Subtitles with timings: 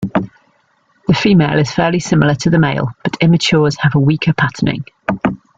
[1.07, 4.83] The female is fairly similar to the male, but immatures have a weaker patterning.